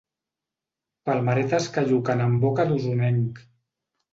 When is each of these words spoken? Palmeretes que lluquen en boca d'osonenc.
Palmeretes 1.09 1.67
que 1.75 1.83
lluquen 1.91 2.25
en 2.25 2.35
boca 2.47 2.67
d'osonenc. 2.73 3.45